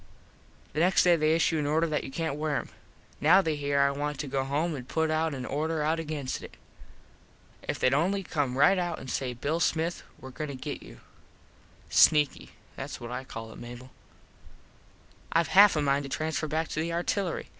The 0.73 0.79
next 0.79 1.03
day 1.03 1.15
they 1.15 1.35
issue 1.35 1.59
an 1.59 1.67
order 1.67 1.85
that 1.85 2.03
you 2.03 2.09
cant 2.09 2.35
wear 2.35 2.55
em. 2.55 2.69
Now 3.19 3.39
they 3.39 3.55
hear 3.55 3.79
I 3.81 3.91
want 3.91 4.17
to 4.21 4.27
go 4.27 4.43
home 4.43 4.73
an 4.75 4.85
put 4.85 5.11
an 5.11 5.45
order 5.45 5.83
out 5.83 5.99
against 5.99 6.41
it. 6.41 6.57
If 7.61 7.79
theyd 7.79 7.93
only 7.93 8.23
come 8.23 8.57
right 8.57 8.79
out 8.79 8.97
an 8.97 9.09
say 9.09 9.33
Bill 9.33 9.59
Smith 9.59 10.01
were 10.19 10.31
goin 10.31 10.47
to 10.47 10.55
get 10.55 10.81
you. 10.81 11.01
Sneaky. 11.91 12.49
Thats 12.77 12.99
what 12.99 13.11
I 13.11 13.23
call 13.23 13.51
it, 13.51 13.59
Mable. 13.59 13.91
Ive 15.33 15.49
half 15.49 15.75
a 15.75 15.83
mind 15.83 16.01
to 16.01 16.09
transfer 16.09 16.47
back 16.47 16.67
to 16.69 16.79
the 16.79 16.91
artillery. 16.91 17.49